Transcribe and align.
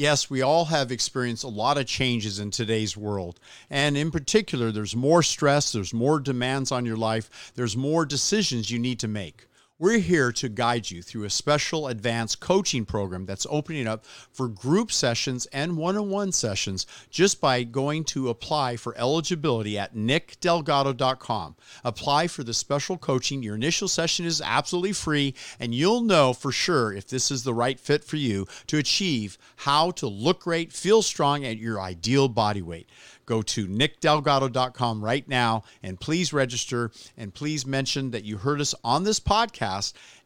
Yes, 0.00 0.30
we 0.30 0.40
all 0.40 0.64
have 0.64 0.90
experienced 0.90 1.44
a 1.44 1.48
lot 1.48 1.76
of 1.76 1.84
changes 1.84 2.38
in 2.38 2.50
today's 2.50 2.96
world. 2.96 3.38
And 3.68 3.98
in 3.98 4.10
particular, 4.10 4.72
there's 4.72 4.96
more 4.96 5.22
stress, 5.22 5.72
there's 5.72 5.92
more 5.92 6.18
demands 6.18 6.72
on 6.72 6.86
your 6.86 6.96
life, 6.96 7.52
there's 7.54 7.76
more 7.76 8.06
decisions 8.06 8.70
you 8.70 8.78
need 8.78 8.98
to 9.00 9.08
make. 9.08 9.44
We're 9.80 10.00
here 10.00 10.30
to 10.32 10.50
guide 10.50 10.90
you 10.90 11.00
through 11.00 11.24
a 11.24 11.30
special 11.30 11.88
advanced 11.88 12.38
coaching 12.38 12.84
program 12.84 13.24
that's 13.24 13.46
opening 13.48 13.86
up 13.86 14.04
for 14.04 14.46
group 14.46 14.92
sessions 14.92 15.46
and 15.54 15.78
one 15.78 15.96
on 15.96 16.10
one 16.10 16.32
sessions 16.32 16.86
just 17.08 17.40
by 17.40 17.62
going 17.62 18.04
to 18.04 18.28
apply 18.28 18.76
for 18.76 18.94
eligibility 18.98 19.78
at 19.78 19.96
nickdelgado.com. 19.96 21.56
Apply 21.82 22.26
for 22.26 22.44
the 22.44 22.52
special 22.52 22.98
coaching. 22.98 23.42
Your 23.42 23.54
initial 23.54 23.88
session 23.88 24.26
is 24.26 24.42
absolutely 24.42 24.92
free, 24.92 25.34
and 25.58 25.74
you'll 25.74 26.02
know 26.02 26.34
for 26.34 26.52
sure 26.52 26.92
if 26.92 27.06
this 27.06 27.30
is 27.30 27.44
the 27.44 27.54
right 27.54 27.80
fit 27.80 28.04
for 28.04 28.16
you 28.16 28.46
to 28.66 28.76
achieve 28.76 29.38
how 29.56 29.92
to 29.92 30.06
look 30.06 30.40
great, 30.40 30.74
feel 30.74 31.00
strong 31.00 31.42
at 31.42 31.56
your 31.56 31.80
ideal 31.80 32.28
body 32.28 32.60
weight. 32.60 32.86
Go 33.24 33.42
to 33.42 33.68
nickdelgado.com 33.68 35.04
right 35.04 35.28
now 35.28 35.62
and 35.84 36.00
please 36.00 36.32
register 36.32 36.90
and 37.16 37.32
please 37.32 37.64
mention 37.64 38.10
that 38.10 38.24
you 38.24 38.38
heard 38.38 38.60
us 38.60 38.74
on 38.82 39.04
this 39.04 39.20
podcast. 39.20 39.69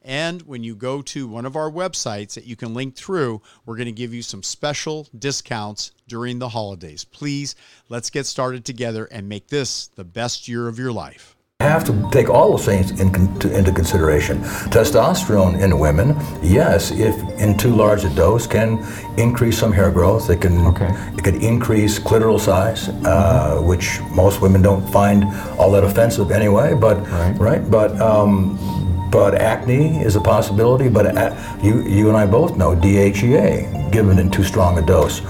And 0.02 0.42
when 0.42 0.62
you 0.62 0.74
go 0.74 1.00
to 1.02 1.26
one 1.26 1.46
of 1.46 1.56
our 1.56 1.70
websites 1.70 2.34
that 2.34 2.44
you 2.44 2.56
can 2.56 2.74
link 2.74 2.94
through, 2.94 3.40
we're 3.64 3.76
going 3.76 3.86
to 3.86 3.92
give 3.92 4.12
you 4.12 4.22
some 4.22 4.42
special 4.42 5.08
discounts 5.18 5.92
during 6.06 6.38
the 6.38 6.50
holidays. 6.50 7.04
Please, 7.04 7.54
let's 7.88 8.10
get 8.10 8.26
started 8.26 8.64
together 8.64 9.06
and 9.06 9.28
make 9.28 9.48
this 9.48 9.86
the 9.86 10.04
best 10.04 10.46
year 10.46 10.68
of 10.68 10.78
your 10.78 10.92
life 10.92 11.34
have 11.60 11.84
to 11.84 12.08
take 12.10 12.28
all 12.28 12.50
those 12.50 12.64
things 12.64 12.90
in, 13.00 13.38
to, 13.38 13.56
into 13.56 13.72
consideration. 13.72 14.38
Testosterone 14.70 15.60
in 15.60 15.78
women, 15.78 16.16
yes, 16.42 16.90
if 16.90 17.16
in 17.40 17.56
too 17.56 17.74
large 17.74 18.04
a 18.04 18.10
dose, 18.14 18.46
can 18.46 18.84
increase 19.18 19.58
some 19.58 19.72
hair 19.72 19.90
growth. 19.90 20.30
It 20.30 20.40
can 20.40 20.66
okay. 20.66 20.90
it 21.16 21.24
can 21.24 21.40
increase 21.40 21.98
clitoral 21.98 22.38
size, 22.38 22.88
uh, 22.88 22.92
mm-hmm. 22.94 23.66
which 23.66 24.00
most 24.10 24.40
women 24.40 24.62
don't 24.62 24.86
find 24.90 25.24
all 25.58 25.70
that 25.72 25.84
offensive 25.84 26.30
anyway. 26.30 26.74
But 26.74 26.98
right, 27.08 27.38
right? 27.38 27.70
but. 27.70 28.00
Um, 28.00 28.83
but 29.10 29.34
acne 29.34 29.98
is 29.98 30.16
a 30.16 30.20
possibility. 30.20 30.88
But 30.88 31.16
uh, 31.16 31.58
you, 31.62 31.82
you 31.82 32.08
and 32.08 32.16
I 32.16 32.26
both 32.26 32.56
know 32.56 32.74
DHEA, 32.74 33.90
given 33.90 34.18
in 34.18 34.30
too 34.30 34.44
strong 34.44 34.78
a 34.78 34.82
dose, 34.82 35.20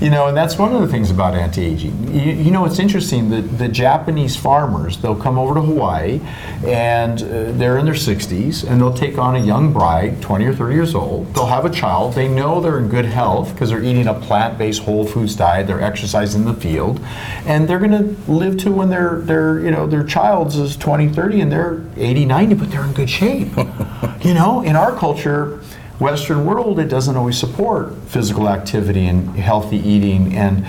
You 0.00 0.08
know, 0.08 0.28
and 0.28 0.36
that's 0.36 0.56
one 0.56 0.74
of 0.74 0.80
the 0.80 0.88
things 0.88 1.10
about 1.10 1.34
anti-aging. 1.34 2.14
You, 2.14 2.32
you 2.32 2.50
know, 2.50 2.64
it's 2.64 2.78
interesting 2.78 3.28
that 3.30 3.58
the 3.58 3.68
Japanese 3.68 4.34
farmers, 4.34 4.96
they'll 4.96 5.14
come 5.14 5.38
over 5.38 5.52
to 5.54 5.60
Hawaii 5.60 6.22
and 6.64 7.22
uh, 7.22 7.52
they're 7.52 7.76
in 7.76 7.84
their 7.84 7.92
60s 7.92 8.66
and 8.66 8.80
they'll 8.80 8.94
take 8.94 9.18
on 9.18 9.36
a 9.36 9.38
young 9.38 9.74
bride, 9.74 10.22
20 10.22 10.46
or 10.46 10.54
30 10.54 10.74
years 10.74 10.94
old. 10.94 11.34
They'll 11.34 11.44
have 11.44 11.66
a 11.66 11.70
child. 11.70 12.14
They 12.14 12.28
know 12.28 12.62
they're 12.62 12.78
in 12.78 12.88
good 12.88 13.04
health 13.04 13.52
because 13.52 13.68
they're 13.68 13.84
eating 13.84 14.06
a 14.06 14.14
plant-based 14.14 14.80
whole 14.84 15.06
foods 15.06 15.36
diet. 15.36 15.66
They're 15.66 15.82
exercising 15.82 16.42
in 16.42 16.46
the 16.46 16.58
field. 16.58 16.98
And 17.44 17.68
they're 17.68 17.78
going 17.78 17.90
to 17.90 18.32
live 18.32 18.56
to 18.60 18.72
when 18.72 18.88
their, 18.88 19.20
their, 19.20 19.60
you 19.60 19.70
know, 19.70 19.86
their 19.86 20.04
child's 20.04 20.56
is 20.56 20.78
20, 20.78 21.10
30 21.10 21.42
and 21.42 21.52
they're 21.52 21.84
80, 21.98 22.24
90, 22.24 22.54
but 22.54 22.70
they're 22.70 22.84
in 22.84 22.94
good 22.94 23.10
shape. 23.10 23.48
you 24.22 24.32
know, 24.32 24.62
in 24.64 24.76
our 24.76 24.96
culture, 24.96 25.59
Western 26.00 26.46
world, 26.46 26.78
it 26.78 26.88
doesn't 26.88 27.16
always 27.16 27.38
support 27.38 27.94
physical 28.08 28.48
activity 28.48 29.06
and 29.06 29.36
healthy 29.36 29.76
eating, 29.76 30.34
and 30.34 30.66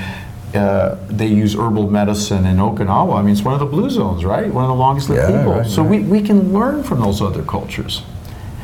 uh, 0.54 0.98
they 1.08 1.28
use 1.28 1.56
herbal 1.56 1.90
medicine 1.90 2.46
in 2.46 2.58
Okinawa. 2.58 3.18
I 3.18 3.22
mean, 3.22 3.32
it's 3.32 3.42
one 3.42 3.54
of 3.54 3.62
the 3.62 3.66
blue 3.66 3.90
zones, 3.90 4.26
right? 4.26 4.52
One 4.54 4.66
of 4.66 4.70
the 4.70 4.76
longest 4.76 5.10
lived 5.10 5.22
yeah, 5.22 5.38
people. 5.38 5.54
Right, 5.54 5.66
so 5.66 5.82
right. 5.84 6.02
We, 6.02 6.20
we 6.20 6.22
can 6.22 6.52
learn 6.52 6.84
from 6.84 7.00
those 7.00 7.22
other 7.22 7.44
cultures. 7.44 8.04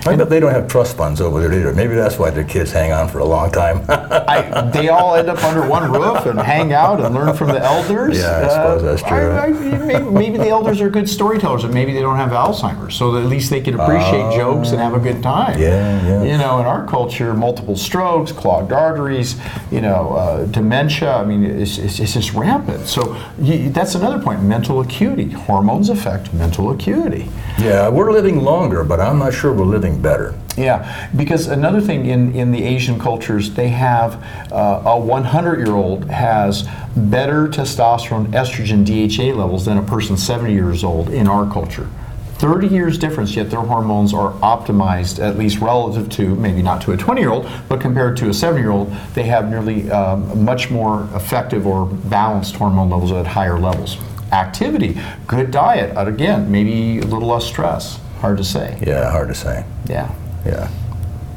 I 0.07 0.15
bet 0.15 0.29
they 0.29 0.39
don't 0.39 0.51
have 0.51 0.67
trust 0.67 0.95
funds 0.97 1.21
over 1.21 1.39
there 1.41 1.53
either. 1.53 1.73
Maybe 1.73 1.95
that's 1.95 2.17
why 2.17 2.29
their 2.29 2.43
kids 2.43 2.71
hang 2.71 2.91
on 2.91 3.09
for 3.09 3.19
a 3.19 3.25
long 3.25 3.51
time. 3.51 3.83
I, 3.89 4.69
they 4.73 4.89
all 4.89 5.15
end 5.15 5.29
up 5.29 5.43
under 5.43 5.67
one 5.67 5.91
roof 5.91 6.25
and 6.25 6.39
hang 6.39 6.73
out 6.73 7.01
and 7.01 7.13
learn 7.13 7.35
from 7.35 7.49
the 7.49 7.63
elders. 7.63 8.17
Yeah, 8.17 8.45
I 8.45 8.49
suppose 8.49 8.83
uh, 8.83 8.85
that's 8.85 9.01
true. 9.01 9.31
I, 9.31 9.49
maybe, 9.49 10.05
maybe, 10.05 10.37
the 10.37 10.49
elders 10.49 10.81
are 10.81 10.89
good 10.89 11.09
storytellers, 11.09 11.63
and 11.63 11.73
maybe 11.73 11.93
they 11.93 12.01
don't 12.01 12.15
have 12.15 12.31
Alzheimer's, 12.31 12.95
so 12.95 13.17
at 13.17 13.25
least 13.25 13.49
they 13.49 13.61
can 13.61 13.79
appreciate 13.79 14.21
uh, 14.21 14.35
jokes 14.35 14.69
and 14.69 14.79
have 14.79 14.93
a 14.93 14.99
good 14.99 15.21
time. 15.21 15.59
Yeah, 15.59 16.05
yeah. 16.05 16.23
You 16.23 16.37
know, 16.37 16.59
in 16.59 16.65
our 16.65 16.85
culture, 16.87 17.33
multiple 17.33 17.75
strokes, 17.75 18.31
clogged 18.31 18.71
arteries, 18.71 19.35
you 19.71 19.81
know, 19.81 20.13
uh, 20.13 20.45
dementia. 20.45 21.13
I 21.13 21.25
mean, 21.25 21.43
it's, 21.43 21.77
it's, 21.77 21.99
it's 21.99 22.13
just 22.13 22.33
rampant. 22.33 22.87
So 22.87 23.17
you, 23.39 23.69
that's 23.69 23.95
another 23.95 24.21
point. 24.21 24.41
Mental 24.43 24.81
acuity. 24.81 25.29
Hormones 25.29 25.89
affect 25.89 26.33
mental 26.33 26.71
acuity. 26.71 27.29
Yeah, 27.59 27.89
we're 27.89 28.11
living 28.11 28.43
longer, 28.43 28.83
but 28.83 28.99
I'm 28.99 29.17
not 29.17 29.33
sure 29.33 29.51
we're 29.51 29.65
living 29.65 29.99
better. 29.99 30.35
Yeah, 30.55 31.09
because 31.15 31.47
another 31.47 31.81
thing 31.81 32.05
in, 32.05 32.35
in 32.35 32.51
the 32.51 32.63
Asian 32.63 32.99
cultures, 32.99 33.51
they 33.51 33.69
have 33.69 34.23
uh, 34.51 34.83
a 34.85 34.99
100 34.99 35.57
year 35.65 35.75
old 35.75 36.05
has 36.11 36.67
better 36.95 37.47
testosterone, 37.47 38.27
estrogen, 38.27 38.85
DHA 38.85 39.35
levels 39.35 39.65
than 39.65 39.79
a 39.79 39.81
person 39.81 40.17
70 40.17 40.53
years 40.53 40.83
old 40.83 41.09
in 41.09 41.27
our 41.27 41.51
culture. 41.51 41.89
30 42.35 42.67
years 42.67 42.99
difference, 42.99 43.35
yet 43.35 43.49
their 43.49 43.61
hormones 43.61 44.13
are 44.13 44.33
optimized, 44.33 45.17
at 45.17 45.35
least 45.39 45.57
relative 45.57 46.07
to, 46.11 46.35
maybe 46.35 46.61
not 46.61 46.79
to 46.83 46.91
a 46.91 46.97
20 46.97 47.19
year 47.19 47.31
old, 47.31 47.49
but 47.67 47.81
compared 47.81 48.15
to 48.17 48.29
a 48.29 48.33
7 48.33 48.61
year 48.61 48.69
old, 48.69 48.91
they 49.15 49.23
have 49.23 49.49
nearly 49.49 49.89
um, 49.89 50.45
much 50.45 50.69
more 50.69 51.09
effective 51.15 51.65
or 51.65 51.87
balanced 51.87 52.55
hormone 52.55 52.91
levels 52.91 53.11
at 53.11 53.25
higher 53.25 53.57
levels 53.57 53.97
activity, 54.31 54.99
good 55.25 55.51
diet, 55.51 55.95
uh, 55.97 56.05
again, 56.05 56.51
maybe 56.51 56.99
a 56.99 57.05
little 57.05 57.29
less 57.29 57.45
stress. 57.45 57.99
Hard 58.19 58.37
to 58.37 58.43
say. 58.43 58.81
Yeah, 58.85 59.11
hard 59.11 59.27
to 59.29 59.35
say. 59.35 59.65
Yeah. 59.87 60.13
Yeah. 60.45 60.69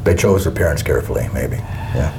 They 0.04 0.14
chose 0.14 0.44
their 0.44 0.52
parents 0.52 0.82
carefully, 0.82 1.28
maybe. 1.34 1.56
Yeah. 1.56 2.18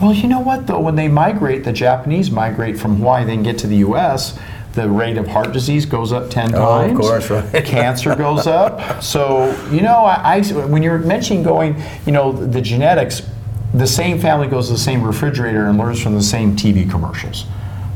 Well, 0.00 0.12
you 0.12 0.28
know 0.28 0.40
what, 0.40 0.66
though? 0.66 0.80
When 0.80 0.96
they 0.96 1.08
migrate, 1.08 1.64
the 1.64 1.72
Japanese 1.72 2.30
migrate 2.30 2.78
from 2.78 2.96
Hawaii, 2.96 3.24
then 3.24 3.42
get 3.42 3.58
to 3.58 3.66
the 3.66 3.76
U.S., 3.76 4.38
the 4.72 4.88
rate 4.88 5.18
of 5.18 5.26
heart 5.26 5.52
disease 5.52 5.84
goes 5.84 6.12
up 6.12 6.30
10 6.30 6.54
oh, 6.54 6.58
times. 6.58 6.92
of 6.92 6.98
course, 6.98 7.30
right. 7.30 7.64
Cancer 7.64 8.14
goes 8.14 8.46
up. 8.46 9.02
So, 9.02 9.50
you 9.70 9.80
know, 9.80 10.04
I, 10.04 10.36
I, 10.36 10.42
when 10.66 10.82
you're 10.82 10.98
mentioning 10.98 11.42
going, 11.42 11.82
you 12.06 12.12
know, 12.12 12.32
the 12.32 12.60
genetics, 12.60 13.22
the 13.74 13.86
same 13.86 14.20
family 14.20 14.46
goes 14.46 14.68
to 14.68 14.74
the 14.74 14.78
same 14.78 15.02
refrigerator 15.02 15.66
and 15.66 15.76
learns 15.76 16.00
from 16.00 16.14
the 16.14 16.22
same 16.22 16.54
TV 16.56 16.88
commercials. 16.88 17.46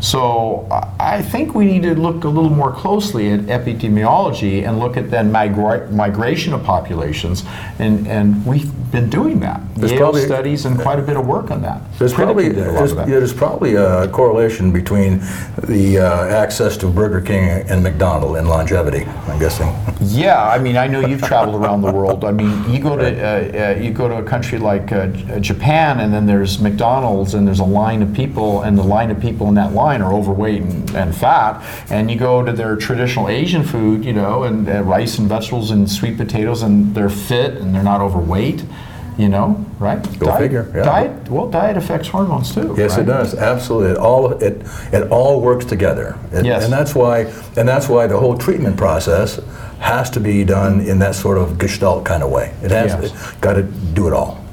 So 0.05 0.67
I 1.01 1.23
think 1.23 1.55
we 1.55 1.65
need 1.65 1.83
to 1.85 1.95
look 1.95 2.25
a 2.25 2.29
little 2.29 2.51
more 2.51 2.71
closely 2.71 3.33
at 3.33 3.41
epidemiology 3.41 4.69
and 4.69 4.79
look 4.79 4.99
at 4.99 5.11
then 5.11 5.33
migra- 5.33 5.91
migration 5.91 6.53
of 6.53 6.63
populations, 6.63 7.43
and, 7.79 8.07
and 8.07 8.45
we've 8.45 8.71
been 8.93 9.09
doing 9.09 9.41
that. 9.41 9.61
There's 9.75 9.93
Yale 9.93 10.01
probably, 10.01 10.25
studies 10.25 10.67
and 10.67 10.79
quite 10.79 10.99
a 10.99 11.03
bit 11.03 11.17
of 11.17 11.27
work 11.27 11.51
on 11.51 11.63
that. 11.63 11.81
There's 11.99 12.13
probably 12.13 12.51
there's, 12.51 12.93
yeah, 12.93 13.05
there's, 13.07 13.33
probably 13.33 13.75
a 13.75 14.07
correlation 14.09 14.73
between 14.73 15.19
the 15.59 15.99
uh, 15.99 16.27
access 16.27 16.77
to 16.79 16.87
Burger 16.87 17.21
King 17.21 17.49
and 17.69 17.83
McDonald 17.83 18.37
and 18.37 18.49
longevity. 18.49 19.05
I'm 19.05 19.39
guessing. 19.41 19.75
Yeah, 20.01 20.49
I 20.49 20.59
mean 20.59 20.77
I 20.77 20.87
know 20.87 21.01
you've 21.01 21.23
traveled 21.23 21.61
around 21.61 21.83
the 21.83 21.91
world. 21.91 22.25
I 22.25 22.31
mean 22.31 22.71
you 22.71 22.79
go 22.79 22.97
to 22.97 23.05
uh, 23.05 23.73
uh, 23.73 23.81
you 23.81 23.91
go 23.91 24.07
to 24.07 24.19
a 24.19 24.23
country 24.23 24.59
like 24.59 24.93
uh, 24.93 25.09
Japan, 25.41 26.01
and 26.01 26.13
then 26.13 26.27
there's 26.27 26.61
McDonald's, 26.61 27.35
and 27.35 27.47
there's 27.47 27.61
a 27.61 27.65
line 27.65 28.03
of 28.03 28.15
people, 28.15 28.63
and 28.63 28.79
the 28.79 28.83
line 28.83 29.11
of 29.11 29.19
people 29.21 29.49
in 29.49 29.55
that 29.55 29.73
line 29.73 29.94
line 29.95 30.03
are 30.03 30.15
overweight 30.15 30.63
and, 30.63 30.95
and 30.95 31.15
fat, 31.15 31.63
and 31.91 32.11
you 32.11 32.19
go 32.19 32.45
to 32.45 32.53
their 32.53 32.77
traditional 32.77 33.29
Asian 33.29 33.65
food, 33.65 34.05
you 34.05 34.13
know, 34.13 34.45
and 34.45 34.69
uh, 34.69 34.83
rice 34.83 35.19
and 35.19 35.29
vegetables 35.29 35.71
and 35.71 35.91
sweet 35.91 36.17
potatoes, 36.17 36.63
and 36.63 36.95
they're 36.95 37.09
fit 37.09 37.55
and 37.55 37.75
they're 37.75 37.83
not 37.83 38.01
overweight 38.01 38.65
you 39.17 39.29
know, 39.29 39.65
right? 39.79 40.03
Go 40.19 40.27
diet, 40.27 40.41
figure. 40.41 40.73
Yeah. 40.75 40.83
Diet, 40.83 41.31
well, 41.31 41.49
diet 41.49 41.77
affects 41.77 42.09
hormones 42.09 42.53
too. 42.53 42.75
Yes, 42.77 42.93
right? 42.93 43.03
it 43.03 43.07
does. 43.07 43.33
Absolutely. 43.33 43.93
It 43.93 43.97
all 43.97 44.33
it 44.33 44.67
it 44.93 45.09
all 45.13 45.41
works 45.41 45.65
together. 45.65 46.19
It, 46.33 46.45
yes. 46.45 46.65
And 46.65 46.73
that's 46.73 46.97
why 46.97 47.33
and 47.57 47.69
that's 47.69 47.89
why 47.89 48.09
the 48.09 48.19
whole 48.19 48.37
treatment 48.37 48.77
process 48.77 49.39
has 49.79 50.11
to 50.11 50.21
be 50.21 50.43
done 50.43 50.81
in 50.81 50.99
that 50.99 51.15
sort 51.15 51.39
of 51.39 51.59
gestalt 51.59 52.05
kind 52.05 52.25
of 52.25 52.33
way. 52.33 52.53
It 52.61 52.73
has 52.73 52.91
yes. 52.91 53.33
got 53.35 53.53
to 53.53 53.63
do 53.63 54.09
it 54.09 54.13
all. 54.13 54.44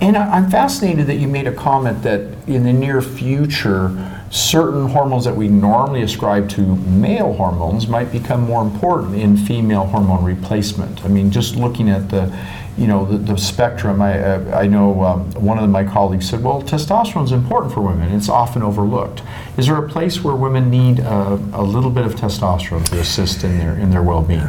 And 0.00 0.16
I'm 0.16 0.50
fascinated 0.50 1.06
that 1.06 1.16
you 1.16 1.26
made 1.26 1.46
a 1.46 1.52
comment 1.52 2.02
that 2.02 2.20
in 2.46 2.64
the 2.64 2.72
near 2.72 3.00
future 3.00 4.12
certain 4.30 4.88
hormones 4.88 5.24
that 5.24 5.34
we 5.34 5.48
normally 5.48 6.02
ascribe 6.02 6.48
to 6.50 6.60
male 6.60 7.32
hormones 7.32 7.86
might 7.86 8.12
become 8.12 8.42
more 8.42 8.62
important 8.62 9.14
in 9.14 9.36
female 9.36 9.86
hormone 9.86 10.24
replacement. 10.24 11.04
I 11.04 11.08
mean, 11.08 11.30
just 11.30 11.56
looking 11.56 11.88
at 11.88 12.10
the, 12.10 12.36
you 12.76 12.86
know, 12.86 13.06
the, 13.06 13.16
the 13.16 13.38
spectrum. 13.38 14.02
I, 14.02 14.18
uh, 14.18 14.58
I 14.58 14.66
know 14.66 15.02
um, 15.02 15.30
one 15.32 15.58
of 15.58 15.70
my 15.70 15.84
colleagues 15.84 16.28
said, 16.28 16.42
well, 16.42 16.60
testosterone 16.60 17.24
is 17.24 17.32
important 17.32 17.72
for 17.72 17.80
women. 17.80 18.12
It's 18.12 18.28
often 18.28 18.62
overlooked. 18.62 19.22
Is 19.56 19.66
there 19.66 19.82
a 19.82 19.88
place 19.88 20.22
where 20.22 20.34
women 20.34 20.70
need 20.70 20.98
a, 20.98 21.40
a 21.54 21.62
little 21.62 21.90
bit 21.90 22.04
of 22.04 22.16
testosterone 22.16 22.84
to 22.90 23.00
assist 23.00 23.44
in 23.44 23.58
their 23.58 23.76
in 23.78 23.90
their 23.90 24.02
well-being? 24.02 24.48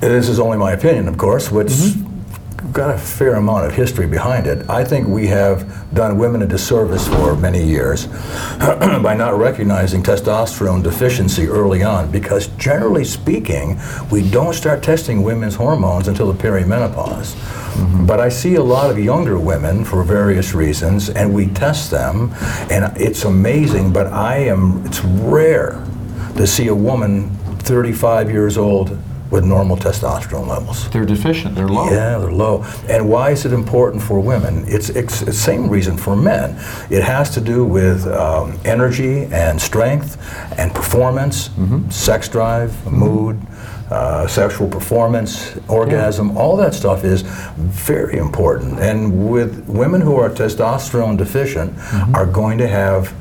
this 0.00 0.28
is 0.28 0.38
only 0.38 0.58
my 0.58 0.72
opinion, 0.72 1.08
of 1.08 1.16
course, 1.16 1.50
which 1.50 1.70
got 2.72 2.94
a 2.94 2.98
fair 2.98 3.34
amount 3.34 3.66
of 3.66 3.72
history 3.72 4.06
behind 4.06 4.46
it. 4.46 4.68
I 4.68 4.84
think 4.84 5.08
we 5.08 5.26
have 5.28 5.94
done 5.94 6.18
women 6.18 6.42
a 6.42 6.46
disservice 6.46 7.08
for 7.08 7.34
many 7.36 7.62
years 7.62 8.06
by 8.58 9.14
not 9.14 9.38
recognizing 9.38 10.02
testosterone 10.02 10.82
deficiency 10.82 11.46
early 11.46 11.82
on 11.82 12.10
because 12.10 12.48
generally 12.58 13.04
speaking, 13.04 13.80
we 14.10 14.28
don't 14.30 14.54
start 14.54 14.82
testing 14.82 15.22
women's 15.22 15.54
hormones 15.54 16.08
until 16.08 16.32
the 16.32 16.42
perimenopause. 16.42 17.34
Mm-hmm. 17.34 18.06
But 18.06 18.20
I 18.20 18.28
see 18.28 18.54
a 18.54 18.62
lot 18.62 18.90
of 18.90 18.98
younger 18.98 19.38
women 19.38 19.84
for 19.84 20.02
various 20.02 20.54
reasons 20.54 21.10
and 21.10 21.32
we 21.34 21.46
test 21.48 21.90
them 21.90 22.32
and 22.70 22.96
it's 22.96 23.24
amazing, 23.24 23.92
but 23.92 24.06
I 24.08 24.36
am 24.38 24.84
it's 24.86 25.02
rare 25.04 25.84
to 26.36 26.46
see 26.46 26.68
a 26.68 26.74
woman 26.74 27.30
35 27.58 28.30
years 28.30 28.56
old 28.56 28.98
with 29.30 29.44
normal 29.44 29.76
testosterone 29.76 30.46
levels. 30.46 30.88
They're 30.90 31.04
deficient. 31.04 31.54
They're 31.54 31.68
low. 31.68 31.86
Yeah, 31.90 32.18
they're 32.18 32.32
low. 32.32 32.64
And 32.88 33.08
why 33.08 33.30
is 33.30 33.44
it 33.44 33.52
important 33.52 34.02
for 34.02 34.20
women? 34.20 34.64
It's, 34.66 34.88
it's 34.90 35.20
the 35.20 35.32
same 35.32 35.68
reason 35.68 35.96
for 35.96 36.16
men. 36.16 36.56
It 36.90 37.02
has 37.02 37.30
to 37.34 37.40
do 37.40 37.64
with 37.64 38.06
um, 38.08 38.58
energy 38.64 39.24
and 39.26 39.60
strength 39.60 40.18
and 40.58 40.74
performance, 40.74 41.50
sex 41.90 42.28
drive, 42.28 42.74
mood. 42.90 43.40
Uh, 43.90 44.24
sexual 44.28 44.68
performance, 44.68 45.58
orgasm, 45.68 46.36
all 46.36 46.56
that 46.56 46.72
stuff 46.72 47.02
is 47.02 47.22
very 47.56 48.18
important. 48.18 48.78
And 48.78 49.28
with 49.28 49.68
women 49.68 50.00
who 50.00 50.14
are 50.14 50.30
testosterone 50.30 51.16
deficient, 51.18 51.76
are 52.14 52.24
going 52.24 52.56
to 52.58 52.68
have 52.68 53.12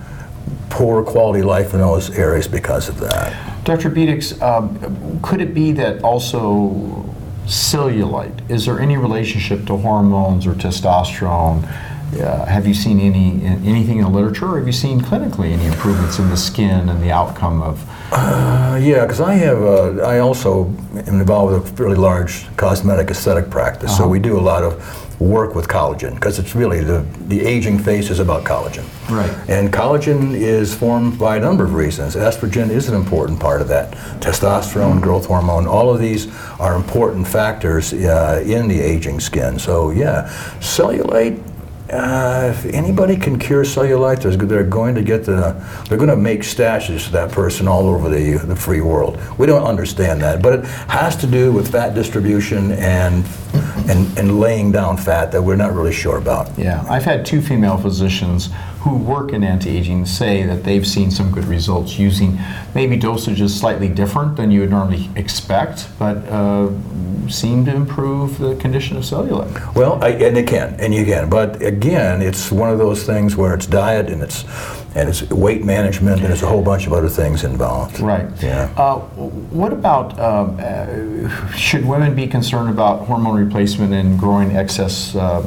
poor 0.70 1.02
quality 1.04 1.42
life 1.42 1.74
in 1.74 1.80
those 1.80 2.12
areas 2.12 2.48
because 2.48 2.88
of 2.88 3.00
that. 3.00 3.49
Dr. 3.64 3.90
Beedix, 3.90 4.42
um, 4.42 5.20
could 5.22 5.42
it 5.42 5.54
be 5.54 5.72
that 5.74 6.02
also 6.04 7.06
cellulite, 7.46 8.50
is 8.50 8.66
there 8.66 8.80
any 8.80 8.98
relationship 8.98 9.66
to 9.66 9.78
hormones 9.78 10.46
or 10.46 10.54
testosterone? 10.54 11.64
Uh, 12.20 12.46
have 12.46 12.66
you 12.66 12.74
seen 12.74 13.00
any 13.00 13.46
anything 13.46 13.98
in 13.98 14.04
the 14.04 14.10
literature, 14.10 14.48
or 14.48 14.58
have 14.58 14.66
you 14.66 14.74
seen 14.74 15.00
clinically 15.00 15.52
any 15.52 15.66
improvements 15.66 16.18
in 16.18 16.30
the 16.30 16.38
skin 16.38 16.90
and 16.90 17.04
the 17.04 17.12
outcome 17.12 17.62
of? 17.62 17.88
Uh, 18.12 18.80
yeah, 18.82 19.02
because 19.06 19.22
I 19.22 19.34
have, 19.36 19.62
uh, 19.62 20.02
I 20.04 20.20
also 20.20 20.66
am 21.08 21.20
involved 21.22 21.54
with 21.54 21.72
a 21.72 21.76
fairly 21.76 21.96
large 21.96 22.46
cosmetic 22.58 23.10
aesthetic 23.12 23.50
practice, 23.50 23.92
so 23.96 24.04
Uh-huh. 24.04 24.10
we 24.12 24.20
do 24.20 24.38
a 24.38 24.42
lot 24.42 24.64
of 24.64 24.74
work 25.20 25.54
with 25.54 25.68
collagen 25.68 26.16
because 26.16 26.40
it's 26.40 26.56
really 26.56 26.82
the, 26.82 27.04
the 27.28 27.46
aging 27.46 27.78
face 27.78 28.10
is 28.10 28.20
about 28.20 28.46
collagen. 28.46 28.86
Right. 29.10 29.30
And 29.50 29.72
collagen 29.72 30.34
is 30.34 30.74
formed 30.74 31.20
by 31.20 31.36
a 31.36 31.40
number 31.42 31.66
of 31.66 31.74
reasons. 31.74 32.16
Estrogen 32.16 32.70
is 32.70 32.88
an 32.88 32.96
important 32.96 33.38
part 33.40 33.62
of 33.62 33.68
that. 33.68 33.92
Testosterone, 34.22 35.02
growth 35.02 35.26
hormone, 35.26 35.68
all 35.68 35.90
of 35.94 36.00
these 36.00 36.30
are 36.58 36.74
important 36.76 37.28
factors 37.28 37.92
uh, 37.94 38.42
in 38.46 38.70
the 38.70 38.80
aging 38.80 39.20
skin. 39.20 39.60
So 39.60 39.92
yeah, 39.92 40.30
cellulite. 40.62 41.38
Uh, 41.92 42.54
if 42.54 42.66
anybody 42.68 43.18
can 43.18 43.40
cure 43.40 43.64
cellulite, 43.64 44.22
they're 44.48 44.64
going 44.64 44.94
to 44.94 45.02
get 45.02 45.24
the, 45.24 45.54
they're 45.88 45.98
going 45.98 46.10
to 46.10 46.16
make 46.16 46.42
stashes 46.42 47.06
to 47.06 47.12
that 47.12 47.32
person 47.32 47.68
all 47.68 47.88
over 47.88 48.10
the, 48.10 48.38
the 48.46 48.56
free 48.56 48.82
world. 48.82 49.20
We 49.40 49.48
don't 49.48 49.64
understand 49.64 50.22
that, 50.22 50.42
but 50.42 50.60
it 50.60 50.66
has 50.66 51.16
to 51.18 51.28
do 51.28 51.52
with 51.52 51.72
fat 51.72 51.96
distribution 51.96 52.74
and, 52.74 53.26
and, 53.54 54.18
and 54.18 54.40
laying 54.40 54.72
down 54.72 54.98
fat 54.98 55.32
that 55.32 55.42
we're 55.42 55.56
not 55.56 55.74
really 55.74 55.94
sure 55.94 56.18
about. 56.18 56.58
Yeah, 56.58 56.86
I've 56.90 57.06
had 57.06 57.26
two 57.26 57.42
female 57.42 57.78
physicians 57.78 58.50
who 58.82 58.96
work 58.96 59.34
in 59.34 59.44
anti-aging 59.44 60.06
say 60.06 60.44
that 60.44 60.64
they've 60.64 60.88
seen 60.88 61.12
some 61.12 61.32
good 61.32 61.46
results 61.46 62.00
using 62.00 62.40
maybe 62.74 62.98
dosages 62.98 63.50
slightly 63.50 63.90
different 63.90 64.38
than 64.38 64.52
you 64.52 64.62
would 64.62 64.70
normally 64.70 65.10
expect, 65.16 65.90
but 66.00 66.18
uh, 66.30 66.70
seem 67.28 67.66
to 67.66 67.76
improve 67.76 68.38
the 68.38 68.56
condition 68.56 68.96
of 68.96 69.04
cellulite. 69.04 69.76
Well, 69.76 70.02
I, 70.02 70.10
and 70.10 70.38
it 70.38 70.48
can, 70.48 70.76
and 70.80 70.94
you 70.94 71.04
can, 71.04 71.30
but 71.30 71.62
again, 71.62 72.22
it's 72.22 72.52
one 72.52 72.70
of 72.70 72.78
those 72.78 73.04
things 73.04 73.36
where 73.36 73.54
it's 73.54 73.68
diet 73.68 74.10
and 74.10 74.22
it's 74.22 74.46
and 74.96 75.10
it's 75.10 75.22
weight 75.30 75.64
management 75.64 76.20
and 76.20 76.30
there's 76.30 76.44
a 76.44 76.48
whole 76.48 76.64
bunch 76.64 76.88
of 76.88 76.94
other 76.94 77.10
things 77.10 77.44
involved. 77.44 78.00
Right. 78.00 78.28
Yeah. 78.42 78.74
Uh, 78.76 79.00
what 79.00 79.72
about 79.72 80.20
um, 80.20 80.58
uh, 80.60 81.52
should 81.52 81.86
women 81.86 82.16
be 82.16 82.28
concerned 82.28 82.70
about 82.70 83.06
hormone 83.06 83.38
replacement 83.44 83.94
and 83.94 84.18
growing 84.18 84.56
excess 84.56 85.16
uh, 85.16 85.42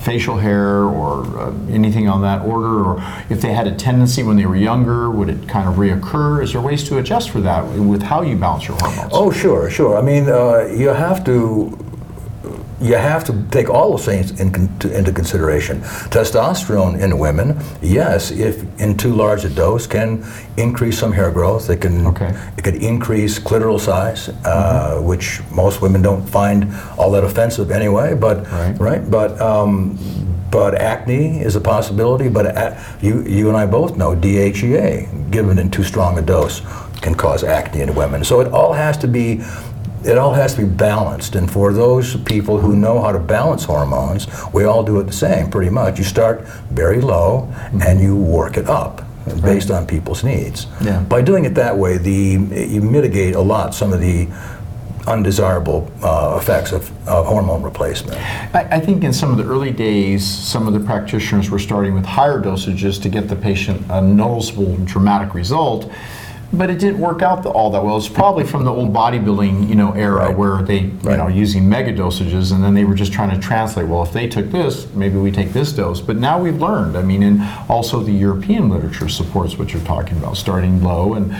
facial 0.00 0.36
hair 0.36 0.84
or 0.84 1.24
uh, 1.38 1.54
anything 1.70 2.08
on 2.08 2.20
that 2.22 2.42
order? 2.42 2.84
Or 2.84 3.24
if 3.30 3.40
they 3.40 3.52
had 3.52 3.66
a 3.66 3.74
tendency 3.74 4.22
when 4.22 4.36
they 4.36 4.46
were 4.46 4.56
younger, 4.56 5.10
would 5.10 5.30
it 5.30 5.48
kind 5.48 5.68
of 5.68 5.76
reoccur? 5.76 6.42
Is 6.42 6.52
there 6.52 6.60
ways 6.60 6.86
to 6.88 6.98
adjust 6.98 7.30
for 7.30 7.40
that 7.40 7.64
with 7.64 8.02
how 8.02 8.20
you 8.22 8.36
balance 8.36 8.68
your 8.68 8.76
hormones? 8.78 9.10
Oh, 9.12 9.30
sure, 9.30 9.70
sure. 9.70 9.96
I 9.96 10.02
mean, 10.02 10.28
uh, 10.28 10.66
you 10.66 10.88
have 10.88 11.24
to. 11.24 11.78
You 12.84 12.96
have 12.96 13.24
to 13.24 13.32
take 13.50 13.70
all 13.70 13.92
those 13.92 14.04
things 14.04 14.38
in, 14.38 14.52
to- 14.80 14.94
into 14.98 15.10
consideration. 15.10 15.80
Testosterone 16.10 17.00
in 17.00 17.18
women, 17.18 17.58
yes, 17.80 18.30
if 18.30 18.54
in 18.78 18.96
too 18.96 19.14
large 19.14 19.44
a 19.46 19.48
dose, 19.48 19.86
can 19.86 20.22
increase 20.58 20.98
some 20.98 21.10
hair 21.12 21.30
growth. 21.30 21.70
It 21.70 21.80
can 21.80 22.06
Okay. 22.08 22.30
it 22.58 22.62
could 22.64 22.74
increase 22.76 23.38
clitoral 23.38 23.80
size, 23.80 24.28
uh, 24.44 25.00
which 25.00 25.40
most 25.50 25.80
women 25.80 26.02
don't 26.02 26.26
find 26.28 26.68
all 26.98 27.10
that 27.12 27.24
offensive 27.24 27.70
anyway. 27.70 28.14
But 28.14 28.36
Right. 28.78 29.10
But 29.10 29.40
um, 29.40 29.98
but 30.50 30.74
acne 30.74 31.40
is 31.40 31.56
a 31.56 31.60
possibility. 31.60 32.28
But 32.28 32.46
a- 32.46 32.76
you 33.00 33.22
you 33.22 33.48
and 33.48 33.56
I 33.56 33.66
both 33.66 33.96
know 33.96 34.14
DHEA 34.14 35.08
given 35.30 35.58
in 35.58 35.70
too 35.70 35.84
strong 35.84 36.18
a 36.18 36.22
dose 36.22 36.60
can 37.00 37.14
cause 37.14 37.42
acne 37.44 37.80
in 37.80 37.94
women. 37.94 38.24
So 38.24 38.40
it 38.40 38.48
all 38.52 38.74
has 38.74 38.96
to 38.98 39.08
be. 39.08 39.40
It 40.04 40.18
all 40.18 40.34
has 40.34 40.54
to 40.54 40.62
be 40.62 40.68
balanced, 40.68 41.34
and 41.34 41.50
for 41.50 41.72
those 41.72 42.16
people 42.16 42.58
who 42.58 42.76
know 42.76 43.00
how 43.00 43.10
to 43.12 43.18
balance 43.18 43.64
hormones, 43.64 44.26
we 44.52 44.64
all 44.64 44.82
do 44.82 45.00
it 45.00 45.04
the 45.04 45.12
same, 45.12 45.50
pretty 45.50 45.70
much. 45.70 45.98
You 45.98 46.04
start 46.04 46.46
very 46.70 47.00
low, 47.00 47.50
and 47.82 48.00
you 48.00 48.14
work 48.14 48.58
it 48.58 48.68
up 48.68 49.02
based 49.42 49.70
on 49.70 49.86
people's 49.86 50.22
needs. 50.22 50.66
Yeah. 50.82 51.00
By 51.00 51.22
doing 51.22 51.46
it 51.46 51.54
that 51.54 51.76
way, 51.76 51.96
the 51.96 52.38
you 52.68 52.82
mitigate 52.82 53.34
a 53.34 53.40
lot 53.40 53.74
some 53.74 53.92
of 53.94 54.00
the 54.00 54.28
undesirable 55.06 55.90
uh, 56.02 56.38
effects 56.40 56.72
of, 56.72 56.90
of 57.08 57.26
hormone 57.26 57.62
replacement. 57.62 58.18
I, 58.54 58.68
I 58.72 58.80
think 58.80 59.04
in 59.04 59.12
some 59.12 59.30
of 59.30 59.38
the 59.38 59.44
early 59.44 59.70
days, 59.70 60.26
some 60.26 60.66
of 60.66 60.72
the 60.72 60.80
practitioners 60.80 61.50
were 61.50 61.58
starting 61.58 61.94
with 61.94 62.06
higher 62.06 62.40
dosages 62.40 63.00
to 63.02 63.08
get 63.08 63.28
the 63.28 63.36
patient 63.36 63.84
a 63.90 64.00
noticeable 64.00 64.76
dramatic 64.84 65.34
result. 65.34 65.90
But 66.56 66.70
it 66.70 66.78
didn't 66.78 67.00
work 67.00 67.20
out 67.22 67.42
the, 67.42 67.48
all 67.50 67.70
that 67.70 67.82
well. 67.84 67.96
It's 67.96 68.08
probably 68.08 68.44
from 68.44 68.64
the 68.64 68.70
old 68.72 68.92
bodybuilding, 68.92 69.68
you 69.68 69.74
know, 69.74 69.92
era 69.92 70.26
Right. 70.26 70.36
where 70.38 70.62
they, 70.62 70.78
you 70.80 70.92
Right. 71.02 71.16
know, 71.18 71.26
using 71.28 71.68
mega 71.68 71.92
dosages, 71.92 72.52
and 72.52 72.62
then 72.62 72.74
they 72.74 72.84
were 72.84 72.94
just 72.94 73.12
trying 73.12 73.30
to 73.30 73.38
translate. 73.38 73.88
Well, 73.88 74.02
if 74.02 74.12
they 74.12 74.28
took 74.28 74.50
this, 74.52 74.86
maybe 74.94 75.18
we 75.18 75.30
take 75.32 75.52
this 75.52 75.72
dose. 75.72 76.00
But 76.00 76.16
now 76.18 76.38
we've 76.40 76.60
learned. 76.60 76.96
I 76.96 77.02
mean, 77.02 77.22
and 77.22 77.42
also 77.68 78.00
the 78.00 78.12
European 78.12 78.68
literature 78.68 79.08
supports 79.08 79.58
what 79.58 79.72
you're 79.72 79.82
talking 79.82 80.16
about, 80.18 80.36
starting 80.36 80.82
low 80.82 81.14
and, 81.14 81.34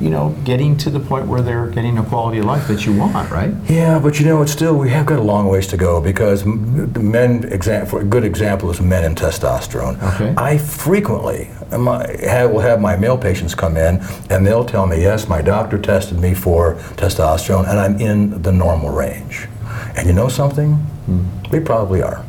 you 0.00 0.10
know, 0.10 0.34
getting 0.44 0.76
to 0.78 0.90
the 0.90 1.00
point 1.00 1.26
where 1.26 1.40
they're 1.42 1.66
getting 1.66 1.98
a 1.98 2.02
quality 2.02 2.38
of 2.38 2.44
life 2.44 2.68
that 2.68 2.86
you 2.86 2.92
want, 2.92 3.30
right? 3.30 3.52
Yeah, 3.68 3.98
but 3.98 4.20
you 4.20 4.26
know, 4.26 4.42
it's 4.42 4.52
still 4.52 4.76
we 4.76 4.90
have 4.90 5.06
got 5.06 5.18
a 5.18 5.22
long 5.22 5.48
ways 5.48 5.66
to 5.68 5.76
go 5.76 6.00
because 6.00 6.44
men. 6.44 7.44
Example, 7.50 7.98
a 7.98 8.04
good 8.04 8.24
example 8.24 8.70
is 8.70 8.80
men 8.80 9.04
and 9.04 9.16
testosterone. 9.16 10.00
Okay. 10.14 10.32
I 10.36 10.56
frequently 10.58 11.48
I- 11.72 12.16
have, 12.28 12.50
will 12.50 12.60
have 12.60 12.80
my 12.80 12.96
male 12.96 13.16
patients 13.18 13.54
come 13.54 13.76
in 13.76 14.00
and 14.28 14.46
they'll 14.46 14.64
tell 14.64 14.86
me, 14.86 15.00
yes, 15.00 15.28
my 15.28 15.42
doctor 15.42 15.78
tested 15.78 16.18
me 16.18 16.34
for 16.34 16.74
testosterone 16.96 17.68
and 17.68 17.78
I'm 17.78 18.00
in 18.00 18.42
the 18.42 18.52
normal 18.52 18.90
range. 18.90 19.48
And 19.96 20.06
you 20.06 20.12
know 20.12 20.28
something? 20.28 20.74
Hmm. 20.74 21.26
They 21.50 21.60
probably 21.60 22.02
are. 22.02 22.24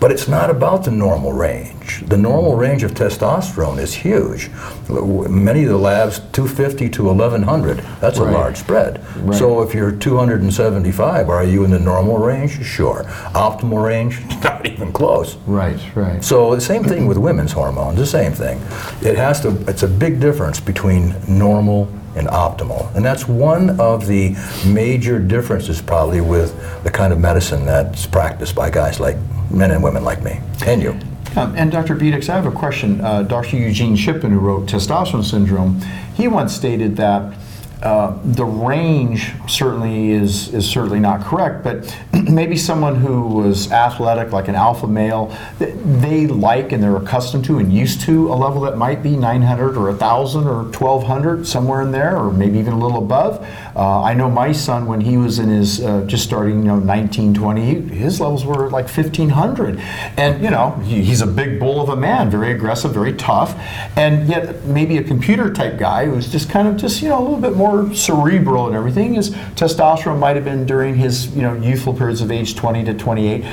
But 0.00 0.10
it's 0.12 0.28
not 0.28 0.50
about 0.50 0.84
the 0.84 0.90
normal 0.90 1.32
range. 1.32 2.02
The 2.06 2.16
normal 2.16 2.56
range 2.56 2.82
of 2.82 2.92
testosterone 2.92 3.78
is 3.78 3.94
huge. 3.94 4.50
Many 4.88 5.64
of 5.64 5.70
the 5.70 5.78
labs, 5.78 6.20
250 6.32 6.88
to 6.90 7.04
1100. 7.04 7.82
That's 8.00 8.18
Right. 8.18 8.30
a 8.30 8.32
large 8.32 8.56
spread. 8.56 9.00
Right. 9.22 9.38
So 9.38 9.62
if 9.62 9.74
you're 9.74 9.92
275, 9.92 11.28
are 11.28 11.44
you 11.44 11.64
in 11.64 11.70
the 11.70 11.78
normal 11.78 12.18
range? 12.18 12.64
Sure. 12.64 13.04
Optimal 13.34 13.82
range? 13.84 14.20
Not 14.44 14.66
even 14.66 14.92
close. 14.92 15.36
Right, 15.46 15.78
right. 15.94 16.22
So 16.24 16.54
the 16.54 16.60
same 16.60 16.84
thing 16.84 17.06
with 17.06 17.18
women's 17.18 17.52
hormones, 17.52 17.98
the 17.98 18.06
same 18.06 18.32
thing. 18.32 18.60
It 19.02 19.16
has 19.16 19.40
to, 19.42 19.56
it's 19.68 19.82
a 19.82 19.88
big 19.88 20.20
difference 20.20 20.60
between 20.60 21.14
normal 21.28 21.88
and 22.16 22.28
optimal. 22.28 22.94
And 22.94 23.04
that's 23.04 23.26
one 23.26 23.78
of 23.80 24.06
the 24.06 24.36
major 24.66 25.18
differences 25.18 25.80
probably 25.80 26.20
with 26.20 26.54
the 26.84 26.90
kind 26.90 27.12
of 27.12 27.18
medicine 27.18 27.66
that's 27.66 28.06
practiced 28.06 28.54
by 28.54 28.70
guys 28.70 29.00
like 29.00 29.16
men 29.50 29.70
and 29.70 29.82
women 29.82 30.04
like 30.04 30.22
me 30.22 30.40
and 30.66 30.82
you. 30.82 30.98
Um, 31.36 31.54
and 31.56 31.72
Dr. 31.72 31.96
Beedix, 31.96 32.28
I 32.28 32.36
have 32.36 32.46
a 32.46 32.52
question. 32.52 33.00
Uh, 33.00 33.22
Dr. 33.22 33.56
Eugene 33.56 33.96
Shippen, 33.96 34.30
who 34.30 34.38
wrote 34.38 34.66
Testosterone 34.66 35.24
Syndrome, 35.24 35.80
he 36.14 36.28
once 36.28 36.54
stated 36.54 36.96
that 36.96 37.34
uh, 37.84 38.18
the 38.24 38.44
range 38.44 39.32
certainly 39.46 40.10
is, 40.10 40.54
is 40.54 40.66
certainly 40.66 40.98
not 40.98 41.20
correct, 41.20 41.62
but 41.62 41.94
maybe 42.30 42.56
someone 42.56 42.94
who 42.94 43.28
was 43.28 43.70
athletic, 43.70 44.32
like 44.32 44.48
an 44.48 44.54
alpha 44.54 44.86
male, 44.86 45.36
they 45.58 46.26
like 46.26 46.72
and 46.72 46.82
they're 46.82 46.96
accustomed 46.96 47.44
to 47.44 47.58
and 47.58 47.70
used 47.70 48.00
to 48.00 48.32
a 48.32 48.34
level 48.34 48.62
that 48.62 48.78
might 48.78 49.02
be 49.02 49.16
900 49.16 49.76
or 49.76 49.88
1,000 49.90 50.46
or 50.46 50.62
1,200, 50.62 51.46
somewhere 51.46 51.82
in 51.82 51.92
there, 51.92 52.16
or 52.16 52.32
maybe 52.32 52.58
even 52.58 52.72
a 52.72 52.78
little 52.78 53.04
above. 53.04 53.46
Uh, 53.76 54.02
I 54.02 54.14
know 54.14 54.30
my 54.30 54.52
son, 54.52 54.86
when 54.86 55.02
he 55.02 55.18
was 55.18 55.38
in 55.38 55.50
his 55.50 55.84
uh, 55.84 56.06
just 56.06 56.24
starting, 56.24 56.60
you 56.60 56.64
know, 56.64 56.78
19, 56.78 57.34
20, 57.34 57.80
his 57.94 58.18
levels 58.18 58.46
were 58.46 58.70
like 58.70 58.86
1,500. 58.86 59.78
And, 60.16 60.42
you 60.42 60.48
know, 60.48 60.70
he, 60.84 61.02
he's 61.02 61.20
a 61.20 61.26
big 61.26 61.60
bull 61.60 61.82
of 61.82 61.90
a 61.90 61.96
man, 61.96 62.30
very 62.30 62.52
aggressive, 62.52 62.94
very 62.94 63.12
tough. 63.12 63.54
And 63.94 64.26
yet, 64.26 64.64
maybe 64.64 64.96
a 64.96 65.02
computer 65.02 65.52
type 65.52 65.78
guy 65.78 66.06
who's 66.06 66.32
just 66.32 66.48
kind 66.48 66.66
of 66.66 66.78
just, 66.78 67.02
you 67.02 67.10
know, 67.10 67.18
a 67.18 67.24
little 67.24 67.40
bit 67.40 67.54
more 67.54 67.73
cerebral 67.94 68.66
and 68.66 68.76
everything, 68.76 69.14
his 69.14 69.30
testosterone 69.30 70.18
might 70.18 70.36
have 70.36 70.44
been 70.44 70.66
during 70.66 70.96
his, 70.96 71.34
you 71.34 71.42
know, 71.42 71.54
youthful 71.54 71.94
periods 71.94 72.20
of 72.20 72.30
age 72.30 72.54
20 72.54 72.84
to 72.84 72.94
28 72.94 73.44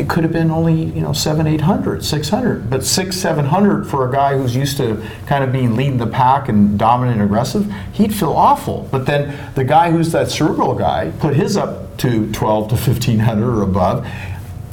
it 0.00 0.08
could 0.08 0.24
have 0.24 0.32
been 0.32 0.50
only 0.50 0.84
you 0.84 1.02
know 1.02 1.12
seven, 1.12 1.46
eight 1.46 1.60
hundred, 1.60 2.04
six 2.04 2.30
hundred, 2.30 2.70
but 2.70 2.84
six, 2.84 3.16
seven 3.16 3.44
hundred 3.44 3.84
for 3.84 4.08
a 4.08 4.12
guy 4.12 4.36
who's 4.36 4.56
used 4.56 4.76
to 4.78 5.06
kind 5.26 5.44
of 5.44 5.52
being 5.52 5.76
leading 5.76 5.98
the 5.98 6.06
pack 6.06 6.48
and 6.48 6.78
dominant 6.78 7.20
and 7.20 7.28
aggressive, 7.28 7.70
he'd 7.92 8.14
feel 8.14 8.32
awful. 8.32 8.88
But 8.90 9.04
then 9.04 9.52
the 9.54 9.64
guy 9.64 9.90
who's 9.90 10.10
that 10.12 10.30
cerebral 10.30 10.74
guy 10.74 11.12
put 11.20 11.34
his 11.34 11.56
up 11.56 11.98
to 11.98 12.30
twelve 12.32 12.68
to 12.70 12.76
fifteen 12.76 13.18
hundred 13.18 13.58
or 13.58 13.62
above, 13.62 14.06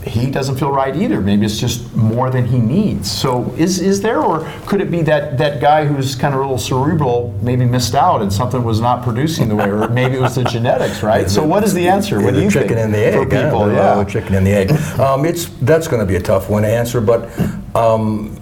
he 0.08 0.32
doesn't 0.32 0.58
feel 0.58 0.72
right 0.72 0.96
either. 0.96 1.22
Maybe 1.22 1.46
it's 1.46 1.60
just 1.60 1.94
more 1.96 2.30
than 2.30 2.46
he 2.46 2.58
needs. 2.60 3.12
So 3.12 3.54
is 3.58 3.80
is 3.80 4.02
there, 4.02 4.20
or 4.22 4.40
could 4.66 4.82
it 4.82 4.90
be 4.90 5.02
that 5.04 5.38
that 5.38 5.60
guy 5.62 5.86
who's 5.86 6.16
kind 6.16 6.34
of 6.34 6.40
a 6.40 6.44
little 6.44 6.58
cerebral 6.58 7.38
maybe 7.42 7.66
missed 7.66 7.96
out 7.96 8.22
and 8.22 8.32
something 8.32 8.64
was 8.64 8.80
not 8.82 9.04
producing 9.04 9.50
the 9.50 9.56
way, 9.56 9.70
or 9.70 9.88
maybe 9.90 10.16
it 10.16 10.22
was 10.22 10.36
the 10.36 10.44
genetics, 10.44 11.04
right? 11.04 11.30
so 11.30 11.44
what 11.46 11.64
is 11.64 11.74
the 11.74 11.88
answer? 11.88 12.22
What 12.22 12.34
do 12.34 12.42
you 12.42 12.50
chicken 12.50 12.70
think 12.70 12.80
and 12.80 12.94
the 12.94 13.06
egg, 13.06 13.14
for 13.14 13.26
people? 13.26 13.72
yeah, 13.72 13.98
Yeah. 13.98 14.04
chicken 14.06 14.36
and 14.36 14.46
the 14.48 14.52
egg. 14.52 14.72
Um, 15.00 15.26
it's 15.26 15.46
that's 15.62 15.88
going 15.88 16.00
to 16.00 16.06
be 16.06 16.16
a 16.16 16.22
tough 16.22 16.50
one 16.50 16.64
to 16.64 16.70
answer, 16.70 17.02
but. 17.02 17.30
Um, 17.76 18.38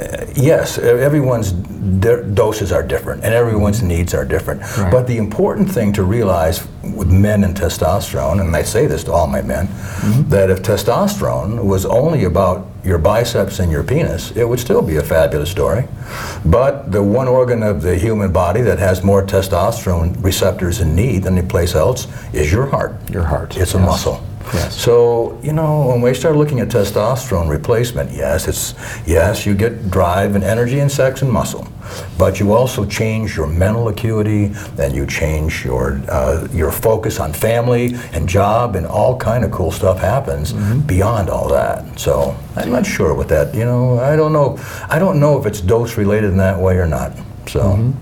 Uh, 0.00 0.24
yes, 0.34 0.78
everyone's 0.78 1.52
doses 1.52 2.72
are 2.72 2.82
different 2.82 3.22
and 3.24 3.34
everyone's 3.34 3.82
needs 3.82 4.14
are 4.14 4.24
different. 4.24 4.60
Right. 4.78 4.90
But 4.90 5.06
the 5.06 5.18
important 5.18 5.70
thing 5.70 5.92
to 5.94 6.04
realize 6.04 6.66
with 6.82 7.08
men 7.08 7.44
and 7.44 7.54
testosterone, 7.54 8.40
and 8.40 8.54
I 8.56 8.62
say 8.62 8.86
this 8.86 9.04
to 9.04 9.12
all 9.12 9.26
my 9.26 9.42
men, 9.42 9.66
mm-hmm. 9.66 10.28
that 10.30 10.48
if 10.48 10.62
testosterone 10.62 11.64
was 11.64 11.84
only 11.84 12.24
about 12.24 12.66
your 12.82 12.98
biceps 12.98 13.58
and 13.58 13.70
your 13.70 13.84
penis, 13.84 14.30
it 14.32 14.48
would 14.48 14.58
still 14.58 14.80
be 14.80 14.96
a 14.96 15.02
fabulous 15.02 15.50
story. 15.50 15.86
But 16.46 16.90
the 16.90 17.02
one 17.02 17.28
organ 17.28 17.62
of 17.62 17.82
the 17.82 17.96
human 17.96 18.32
body 18.32 18.62
that 18.62 18.78
has 18.78 19.04
more 19.04 19.24
testosterone 19.24 20.22
receptors 20.24 20.80
in 20.80 20.94
need 20.94 21.24
than 21.24 21.36
any 21.36 21.46
place 21.46 21.74
else 21.74 22.08
is 22.32 22.50
your 22.50 22.66
heart. 22.66 22.94
Your 23.10 23.24
heart, 23.24 23.56
It's 23.56 23.74
a 23.74 23.78
muscle. 23.78 24.24
Yes. 24.52 24.80
So, 24.80 25.38
you 25.42 25.52
know, 25.52 25.86
when 25.86 26.00
we 26.00 26.14
start 26.14 26.36
looking 26.36 26.60
at 26.60 26.68
testosterone 26.68 27.48
replacement, 27.48 28.10
yes, 28.10 28.48
it's 28.48 28.74
yes, 29.06 29.46
you 29.46 29.54
get 29.54 29.90
drive 29.90 30.34
and 30.34 30.42
energy 30.42 30.80
and 30.80 30.90
sex 30.90 31.22
and 31.22 31.30
muscle, 31.30 31.66
but 32.18 32.40
you 32.40 32.52
also 32.52 32.84
change 32.84 33.36
your 33.36 33.46
mental 33.46 33.88
acuity, 33.88 34.52
and 34.78 34.94
you 34.94 35.06
change 35.06 35.64
your 35.64 36.00
uh, 36.08 36.48
your 36.52 36.72
focus 36.72 37.20
on 37.20 37.32
family 37.32 37.94
and 38.12 38.28
job, 38.28 38.74
and 38.76 38.86
all 38.86 39.16
kind 39.16 39.44
of 39.44 39.50
cool 39.52 39.70
stuff 39.70 39.98
happens 40.00 40.52
beyond 40.86 41.30
all 41.30 41.48
that. 41.48 41.98
So, 41.98 42.36
I'm 42.56 42.72
not 42.72 42.84
sure 42.84 43.14
with 43.14 43.28
that. 43.28 43.54
You 43.54 43.64
know, 43.64 44.00
I 44.00 44.16
don't 44.16 44.32
know. 44.32 44.58
I 44.88 44.98
don't 44.98 45.20
know 45.20 45.38
if 45.38 45.46
it's 45.46 45.60
dose 45.60 45.96
related 45.96 46.30
in 46.30 46.38
that 46.38 46.58
way 46.58 46.76
or 46.76 46.86
not. 46.86 47.12
So. 47.46 47.92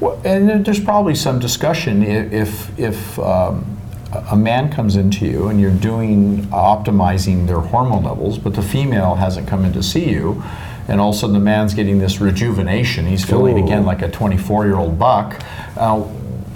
Well, 0.00 0.18
and 0.24 0.64
there's 0.64 0.80
probably 0.80 1.14
some 1.14 1.38
discussion 1.38 2.02
if 2.02 2.78
if 2.78 3.18
um, 3.18 3.79
a 4.12 4.36
man 4.36 4.70
comes 4.72 4.96
into 4.96 5.26
you 5.26 5.48
and 5.48 5.60
you're 5.60 5.70
doing 5.70 6.38
optimizing 6.46 7.46
their 7.46 7.60
hormone 7.60 8.04
levels, 8.04 8.38
but 8.38 8.54
the 8.54 8.62
female 8.62 9.14
hasn't 9.14 9.46
come 9.48 9.64
in 9.64 9.72
to 9.72 9.82
see 9.82 10.10
you, 10.10 10.42
and 10.88 11.00
all 11.00 11.10
of 11.10 11.16
a 11.16 11.18
sudden 11.18 11.34
the 11.34 11.40
man's 11.40 11.74
getting 11.74 11.98
this 11.98 12.20
rejuvenation. 12.20 13.06
He's 13.06 13.24
feeling 13.24 13.58
Ooh. 13.58 13.64
again 13.64 13.84
like 13.84 14.02
a 14.02 14.10
24 14.10 14.66
year 14.66 14.76
old 14.76 14.98
buck. 14.98 15.40
Uh, 15.76 16.04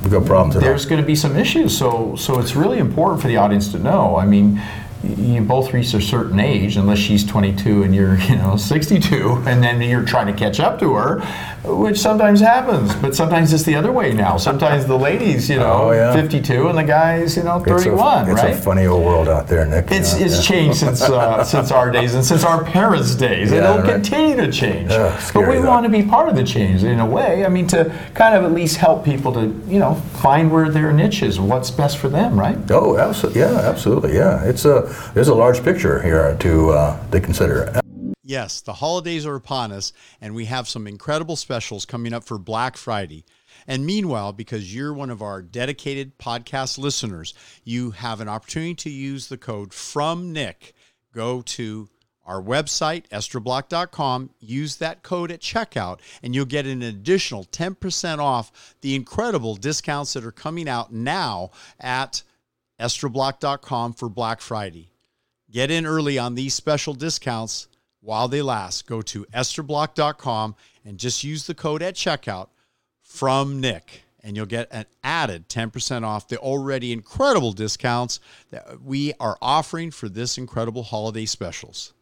We've 0.03 0.13
got 0.13 0.27
problems. 0.27 0.63
there's 0.63 0.85
going 0.85 1.01
to 1.01 1.07
be 1.07 1.15
some 1.17 1.35
issues. 1.37 1.77
So, 1.77 2.15
so 2.17 2.39
it's 2.39 2.55
really 2.55 2.79
important 2.79 3.23
for 3.23 3.29
the 3.29 3.39
audience 3.39 3.69
to 3.73 3.79
know. 3.79 4.17
I 4.17 4.27
mean, 4.27 4.61
you 5.19 5.41
both 5.43 5.73
reach 5.73 5.93
a 5.95 6.01
certain 6.01 6.41
age, 6.41 6.77
unless 6.77 6.99
she's 6.99 7.25
22 7.25 7.83
and 7.83 7.95
you're, 7.95 8.17
you 8.19 8.37
know, 8.37 8.57
62, 8.57 9.43
and 9.47 9.63
then 9.63 9.81
you're 9.83 10.05
trying 10.05 10.27
to 10.27 10.33
catch 10.33 10.61
up 10.61 10.79
to 10.81 10.95
her, 10.95 11.21
which 11.65 11.99
sometimes 11.99 12.41
happens. 12.41 12.95
But 12.97 13.15
sometimes 13.15 13.53
it's 13.53 13.63
the 13.65 13.75
other 13.75 13.93
way 13.93 14.13
now. 14.13 14.37
Sometimes 14.37 14.87
the 14.87 14.99
ladies, 14.99 15.49
you 15.49 15.57
know, 15.57 15.85
Oh, 15.85 15.91
yeah. 15.93 16.13
52, 16.15 16.69
and 16.69 16.79
the 16.79 16.83
guys, 16.85 17.37
you 17.37 17.43
know, 17.43 17.57
It's 17.57 17.67
a- 17.67 17.79
31, 17.79 18.31
it's 18.31 18.43
right? 18.43 18.53
a 18.53 18.57
funny 18.57 18.87
old 18.87 19.05
world 19.05 19.29
out 19.29 19.47
there, 19.49 19.65
Nick. 19.67 19.91
It's, 19.91 20.19
Yeah, 20.19 20.27
it's 20.27 20.37
yeah. 20.37 20.43
changed 20.43 20.79
since 20.79 21.03
uh, 21.03 21.43
since 21.55 21.71
our 21.71 21.91
days 21.91 22.15
and 22.15 22.25
since 22.25 22.45
our 22.45 22.65
parents' 22.65 23.15
days, 23.15 23.51
and 23.53 23.65
it'll 23.65 23.79
right. 23.79 23.87
continue 23.95 24.37
to 24.37 24.51
change. 24.53 24.91
Ugh, 24.91 25.31
but 25.35 25.49
we 25.49 25.57
though. 25.57 25.69
want 25.69 25.85
to 25.85 25.91
be 25.91 26.03
part 26.03 26.29
of 26.29 26.37
the 26.37 26.45
change 26.45 26.83
in 26.85 27.01
a 27.01 27.07
way. 27.07 27.45
I 27.45 27.49
mean, 27.49 27.67
to 27.69 27.93
kind 28.15 28.35
of 28.37 28.45
at 28.45 28.53
least 28.53 28.77
help 28.77 29.05
people 29.05 29.33
to 29.33 29.43
you 29.67 29.79
know 29.79 29.95
find 30.23 30.51
where 30.53 30.69
their 30.69 30.93
niche 30.93 31.23
is, 31.23 31.39
what's 31.41 31.71
best 31.71 31.99
for 31.99 32.09
them, 32.09 32.39
right? 32.39 32.57
Oh, 32.71 32.97
absolutely. 32.99 33.41
Yeah, 33.41 33.61
absolutely. 33.61 34.15
Yeah, 34.15 34.43
it's 34.45 34.65
a 34.65 34.83
there's 35.15 35.29
a 35.29 35.35
large 35.35 35.63
picture 35.63 36.03
here 36.03 36.37
to 36.41 36.71
uh, 36.71 37.11
to 37.11 37.21
consider. 37.21 37.81
Yes, 38.23 38.63
the 38.63 38.73
holidays 38.73 39.27
are 39.27 39.35
upon 39.35 39.71
us, 39.71 39.93
and 40.21 40.35
we 40.35 40.47
have 40.47 40.67
some 40.67 40.87
incredible 40.87 41.37
specials 41.37 41.85
coming 41.85 42.15
up 42.15 42.25
for 42.25 42.39
Black 42.39 42.77
Friday. 42.77 43.25
And 43.67 43.85
meanwhile, 43.85 44.33
because 44.33 44.75
you're 44.75 44.95
one 44.95 45.11
of 45.11 45.23
our 45.23 45.43
dedicated 45.43 46.19
podcast 46.19 46.79
listeners, 46.79 47.35
you 47.65 47.91
have 47.93 48.21
an 48.21 48.29
opportunity 48.29 48.75
to 48.75 48.91
use 48.91 49.29
the 49.29 49.37
code 49.37 49.73
from 49.73 50.33
Nick. 50.33 50.75
Go 51.13 51.43
to 51.43 51.89
our 52.27 52.43
website, 52.43 53.07
estroblock.com, 53.09 54.31
use 54.41 54.77
that 54.77 55.03
code 55.03 55.31
at 55.31 55.41
checkout, 55.41 56.01
and 56.23 56.35
you'll 56.35 56.47
get 56.47 56.67
an 56.67 56.83
additional 56.83 57.45
10% 57.45 58.19
off 58.19 58.75
the 58.81 58.95
incredible 58.95 59.57
discounts 59.57 60.15
that 60.15 60.25
are 60.25 60.33
coming 60.33 60.69
out 60.69 60.93
now 60.93 61.51
at 61.79 62.23
estroblock.com 62.78 63.95
for 63.95 64.09
Black 64.09 64.40
Friday. 64.40 64.90
Get 65.50 65.71
in 65.71 65.87
early 65.87 66.19
on 66.19 66.35
these 66.35 66.54
special 66.54 66.95
discounts 66.95 67.69
while 68.00 68.28
they 68.28 68.43
last. 68.43 68.87
Go 68.87 69.02
to 69.02 69.25
estroblock.com 69.26 70.57
and 70.85 70.99
just 70.99 71.25
use 71.25 71.47
the 71.47 71.54
code 71.54 71.83
at 71.83 71.95
checkout 71.95 72.49
from 73.00 73.61
Nick, 73.61 74.02
and 74.23 74.37
you'll 74.37 74.47
get 74.47 74.69
an 74.71 74.87
added 75.02 75.49
10% 75.49 76.02
off 76.02 76.28
the 76.28 76.37
already 76.38 76.93
incredible 76.93 77.52
discounts 77.52 78.21
that 78.50 78.83
we 78.83 79.12
are 79.21 79.38
offering 79.40 79.90
for 79.90 80.09
this 80.09 80.37
incredible 80.37 80.83
holiday 80.83 81.25
specials. 81.25 81.93